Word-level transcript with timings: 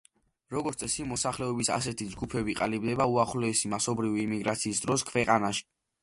როგორც 0.53 0.77
წესი, 0.83 1.03
მოსახლეობის 1.09 1.67
ასეთი 1.75 2.07
ჯგუფები 2.13 2.55
ყალიბდება 2.59 3.07
უახლოესი 3.17 3.71
მასობრივი 3.73 4.23
იმიგრაციის 4.23 4.81
დროს 4.87 5.05
ქვეყანაში. 5.11 5.67